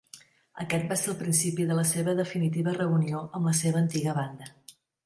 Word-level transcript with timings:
Aquest 0.63 0.87
va 0.93 0.97
ser 1.01 1.11
el 1.13 1.17
principi 1.19 1.67
de 1.73 1.77
la 1.81 1.85
seva 1.91 2.17
definitiva 2.23 2.75
reunió 2.81 3.25
amb 3.29 3.53
la 3.53 3.57
seva 3.63 3.83
antiga 3.87 4.21
banda. 4.23 4.55